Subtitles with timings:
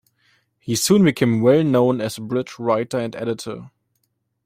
[0.57, 3.69] He soon became well known as a bridge writer and editor.